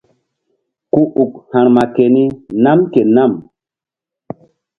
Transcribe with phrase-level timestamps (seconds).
[0.93, 2.23] Ku uk ha̧rma keni
[2.63, 3.31] nam ke nam.